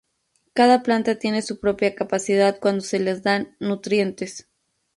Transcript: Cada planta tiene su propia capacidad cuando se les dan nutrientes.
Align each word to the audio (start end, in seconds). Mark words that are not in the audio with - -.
Cada 0.53 0.81
planta 0.81 1.19
tiene 1.19 1.43
su 1.43 1.59
propia 1.59 1.93
capacidad 1.93 2.59
cuando 2.59 2.81
se 2.81 2.97
les 2.97 3.21
dan 3.21 3.55
nutrientes. 3.59 4.49